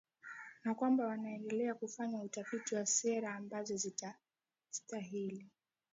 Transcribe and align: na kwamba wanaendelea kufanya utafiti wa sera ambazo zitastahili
na 0.63 0.75
kwamba 0.75 1.05
wanaendelea 1.07 1.73
kufanya 1.75 2.21
utafiti 2.21 2.75
wa 2.75 2.85
sera 2.85 3.35
ambazo 3.35 3.75
zitastahili 3.77 5.47